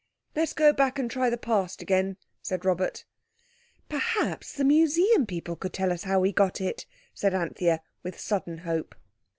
[0.35, 3.05] "Let's go back and try the Past again," said Robert.
[3.87, 8.57] "Perhaps the Museum people could tell us how we got it," said Anthea with sudden
[8.57, 8.95] hope.